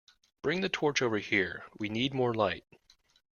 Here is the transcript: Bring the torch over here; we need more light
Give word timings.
Bring 0.41 0.61
the 0.61 0.67
torch 0.69 1.03
over 1.03 1.19
here; 1.19 1.65
we 1.77 1.87
need 1.87 2.11
more 2.11 2.33
light 2.33 2.65